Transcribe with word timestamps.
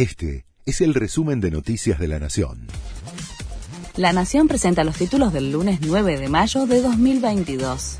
Este 0.00 0.46
es 0.64 0.80
el 0.80 0.94
resumen 0.94 1.42
de 1.42 1.50
Noticias 1.50 1.98
de 1.98 2.08
la 2.08 2.18
Nación. 2.18 2.68
La 3.96 4.14
Nación 4.14 4.48
presenta 4.48 4.82
los 4.82 4.96
títulos 4.96 5.30
del 5.30 5.52
lunes 5.52 5.80
9 5.82 6.18
de 6.18 6.30
mayo 6.30 6.64
de 6.64 6.80
2022. 6.80 7.98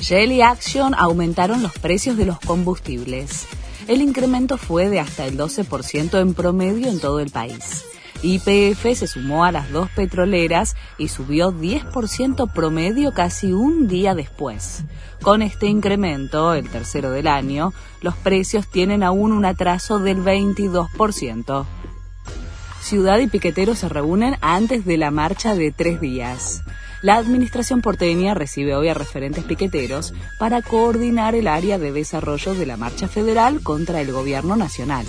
Shell 0.00 0.32
y 0.32 0.42
Action 0.42 0.92
aumentaron 0.92 1.62
los 1.62 1.72
precios 1.74 2.16
de 2.16 2.26
los 2.26 2.40
combustibles. 2.40 3.46
El 3.86 4.02
incremento 4.02 4.58
fue 4.58 4.88
de 4.88 4.98
hasta 4.98 5.24
el 5.24 5.38
12% 5.38 6.20
en 6.20 6.34
promedio 6.34 6.88
en 6.88 6.98
todo 6.98 7.20
el 7.20 7.30
país. 7.30 7.84
YPF 8.22 8.94
se 8.94 9.06
sumó 9.06 9.44
a 9.44 9.52
las 9.52 9.70
dos 9.70 9.88
petroleras 9.90 10.76
y 10.98 11.08
subió 11.08 11.52
10% 11.52 12.52
promedio 12.52 13.12
casi 13.12 13.52
un 13.52 13.88
día 13.88 14.14
después. 14.14 14.84
Con 15.22 15.42
este 15.42 15.66
incremento, 15.66 16.54
el 16.54 16.68
tercero 16.68 17.10
del 17.10 17.26
año, 17.26 17.72
los 18.02 18.14
precios 18.16 18.66
tienen 18.66 19.02
aún 19.02 19.32
un 19.32 19.44
atraso 19.44 19.98
del 19.98 20.18
22%. 20.18 21.66
Ciudad 22.82 23.18
y 23.18 23.26
piqueteros 23.26 23.78
se 23.78 23.88
reúnen 23.88 24.36
antes 24.40 24.84
de 24.84 24.96
la 24.96 25.10
marcha 25.10 25.54
de 25.54 25.70
tres 25.70 26.00
días. 26.00 26.62
La 27.02 27.16
administración 27.16 27.80
porteña 27.80 28.34
recibe 28.34 28.74
hoy 28.74 28.88
a 28.88 28.94
referentes 28.94 29.44
piqueteros 29.44 30.12
para 30.38 30.60
coordinar 30.60 31.34
el 31.34 31.48
área 31.48 31.78
de 31.78 31.92
desarrollo 31.92 32.54
de 32.54 32.66
la 32.66 32.76
marcha 32.76 33.08
federal 33.08 33.62
contra 33.62 34.02
el 34.02 34.12
gobierno 34.12 34.56
nacional. 34.56 35.06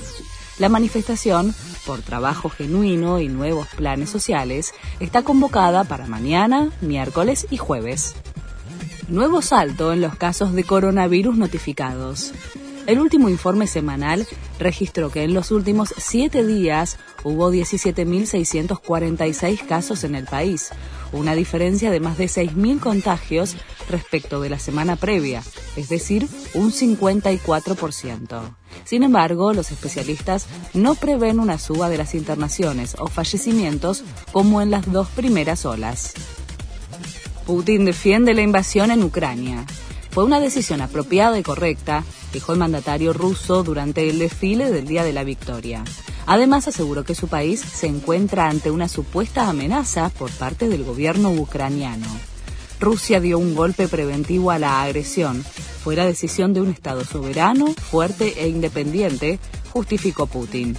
La 0.57 0.69
manifestación, 0.69 1.53
por 1.85 2.01
trabajo 2.01 2.49
genuino 2.49 3.19
y 3.19 3.27
nuevos 3.27 3.67
planes 3.67 4.09
sociales, 4.09 4.73
está 4.99 5.23
convocada 5.23 5.83
para 5.83 6.07
mañana, 6.07 6.71
miércoles 6.81 7.47
y 7.49 7.57
jueves. 7.57 8.15
Nuevo 9.07 9.41
salto 9.41 9.91
en 9.91 10.01
los 10.01 10.15
casos 10.15 10.53
de 10.53 10.63
coronavirus 10.63 11.35
notificados. 11.37 12.31
El 12.87 12.99
último 12.99 13.29
informe 13.29 13.67
semanal 13.67 14.25
registró 14.59 15.11
que 15.11 15.23
en 15.23 15.35
los 15.35 15.51
últimos 15.51 15.93
siete 15.97 16.45
días 16.45 16.97
hubo 17.23 17.51
17.646 17.51 19.67
casos 19.67 20.03
en 20.03 20.15
el 20.15 20.25
país, 20.25 20.71
una 21.11 21.35
diferencia 21.35 21.91
de 21.91 21.99
más 21.99 22.17
de 22.17 22.25
6.000 22.25 22.79
contagios 22.79 23.55
respecto 23.89 24.41
de 24.41 24.49
la 24.49 24.57
semana 24.57 24.95
previa, 24.95 25.43
es 25.75 25.89
decir, 25.89 26.27
un 26.55 26.71
54%. 26.71 28.55
Sin 28.83 29.03
embargo, 29.03 29.53
los 29.53 29.69
especialistas 29.71 30.47
no 30.73 30.95
prevén 30.95 31.39
una 31.39 31.59
suba 31.59 31.87
de 31.89 31.97
las 31.97 32.15
internaciones 32.15 32.95
o 32.97 33.05
fallecimientos 33.07 34.03
como 34.31 34.59
en 34.61 34.71
las 34.71 34.91
dos 34.91 35.07
primeras 35.09 35.65
olas. 35.65 36.13
Putin 37.45 37.85
defiende 37.85 38.33
la 38.33 38.41
invasión 38.41 38.89
en 38.91 39.03
Ucrania. 39.03 39.65
Fue 40.11 40.25
una 40.25 40.41
decisión 40.41 40.81
apropiada 40.81 41.39
y 41.39 41.43
correcta, 41.43 42.03
dijo 42.33 42.51
el 42.51 42.59
mandatario 42.59 43.13
ruso 43.13 43.63
durante 43.63 44.09
el 44.09 44.19
desfile 44.19 44.69
del 44.69 44.85
Día 44.85 45.03
de 45.05 45.13
la 45.13 45.23
Victoria. 45.23 45.85
Además, 46.25 46.67
aseguró 46.67 47.03
que 47.05 47.15
su 47.15 47.29
país 47.29 47.61
se 47.61 47.87
encuentra 47.87 48.49
ante 48.49 48.71
una 48.71 48.89
supuesta 48.89 49.47
amenaza 49.47 50.09
por 50.09 50.29
parte 50.31 50.67
del 50.67 50.83
gobierno 50.83 51.31
ucraniano. 51.31 52.07
Rusia 52.79 53.21
dio 53.21 53.39
un 53.39 53.55
golpe 53.55 53.87
preventivo 53.87 54.51
a 54.51 54.59
la 54.59 54.81
agresión. 54.81 55.43
Fue 55.83 55.95
la 55.95 56.05
decisión 56.05 56.53
de 56.53 56.61
un 56.61 56.71
Estado 56.71 57.05
soberano, 57.05 57.73
fuerte 57.73 58.43
e 58.43 58.49
independiente, 58.49 59.39
justificó 59.71 60.27
Putin. 60.27 60.77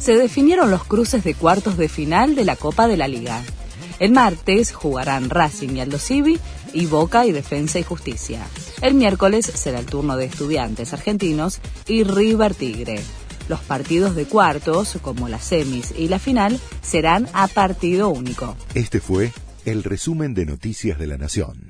Se 0.00 0.16
definieron 0.16 0.70
los 0.70 0.84
cruces 0.84 1.22
de 1.22 1.34
cuartos 1.34 1.76
de 1.76 1.88
final 1.88 2.34
de 2.34 2.44
la 2.44 2.56
Copa 2.56 2.88
de 2.88 2.96
la 2.96 3.06
Liga. 3.06 3.42
El 4.00 4.12
martes 4.12 4.72
jugarán 4.72 5.28
Racing 5.28 5.76
y 5.76 5.80
Aldo 5.80 5.98
Civi 5.98 6.40
y 6.72 6.86
Boca 6.86 7.26
y 7.26 7.32
Defensa 7.32 7.78
y 7.78 7.82
Justicia. 7.82 8.46
El 8.80 8.94
miércoles 8.94 9.44
será 9.44 9.78
el 9.78 9.84
turno 9.84 10.16
de 10.16 10.24
Estudiantes 10.24 10.94
Argentinos 10.94 11.60
y 11.86 12.04
River 12.04 12.54
Tigre. 12.54 12.98
Los 13.48 13.60
partidos 13.60 14.16
de 14.16 14.24
cuartos, 14.24 14.98
como 15.02 15.28
las 15.28 15.44
semis 15.44 15.92
y 15.96 16.08
la 16.08 16.18
final, 16.18 16.58
serán 16.80 17.28
a 17.34 17.46
partido 17.46 18.08
único. 18.08 18.56
Este 18.74 19.00
fue 19.00 19.32
el 19.66 19.84
resumen 19.84 20.32
de 20.32 20.46
Noticias 20.46 20.98
de 20.98 21.06
la 21.06 21.18
Nación. 21.18 21.69